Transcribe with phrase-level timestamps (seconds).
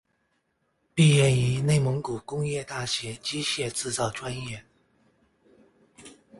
[0.95, 4.65] 毕业于内蒙古工业大学机械制造专业。